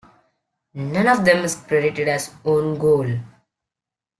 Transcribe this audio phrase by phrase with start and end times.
[0.73, 3.07] None of them is credited as own goal.